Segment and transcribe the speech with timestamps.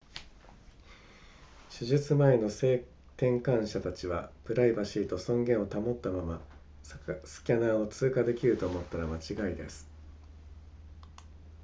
[1.69, 2.77] 手術前の性
[3.17, 6.41] 転換者たちはプライバシーと尊厳を保ったまま
[6.81, 9.21] スキャナーを通過できると思ったら間違
[9.53, 9.87] いです